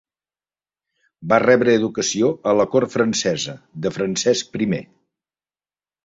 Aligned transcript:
Va 1.33 1.37
rebre 1.43 1.75
educació 1.79 2.31
a 2.51 2.53
la 2.59 2.65
cort 2.75 2.91
francesa 2.93 3.55
de 3.83 3.91
Francesc 3.99 4.57
I. 4.67 4.69